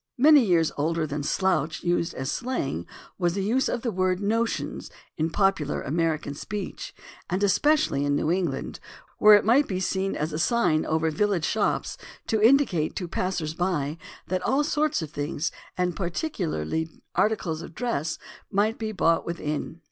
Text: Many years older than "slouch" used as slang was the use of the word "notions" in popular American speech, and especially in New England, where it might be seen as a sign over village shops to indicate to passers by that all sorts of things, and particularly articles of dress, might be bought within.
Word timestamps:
Many 0.17 0.43
years 0.43 0.71
older 0.77 1.05
than 1.05 1.21
"slouch" 1.21 1.83
used 1.83 2.15
as 2.15 2.31
slang 2.31 2.87
was 3.19 3.35
the 3.35 3.43
use 3.43 3.69
of 3.69 3.83
the 3.83 3.91
word 3.91 4.19
"notions" 4.19 4.89
in 5.15 5.29
popular 5.29 5.83
American 5.83 6.33
speech, 6.33 6.95
and 7.29 7.43
especially 7.43 8.03
in 8.03 8.15
New 8.15 8.31
England, 8.31 8.79
where 9.19 9.35
it 9.35 9.45
might 9.45 9.67
be 9.67 9.79
seen 9.79 10.15
as 10.15 10.33
a 10.33 10.39
sign 10.39 10.87
over 10.87 11.11
village 11.11 11.45
shops 11.45 11.99
to 12.25 12.41
indicate 12.41 12.95
to 12.95 13.07
passers 13.07 13.53
by 13.53 13.99
that 14.25 14.41
all 14.41 14.63
sorts 14.63 15.03
of 15.03 15.11
things, 15.11 15.51
and 15.77 15.95
particularly 15.95 16.89
articles 17.13 17.61
of 17.61 17.75
dress, 17.75 18.17
might 18.49 18.79
be 18.79 18.91
bought 18.91 19.23
within. 19.23 19.79